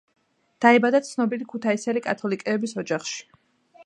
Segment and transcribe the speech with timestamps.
[0.65, 3.21] დაიბადა ცნობილი ქუთაისელი კათოლიკეების ოჯახში.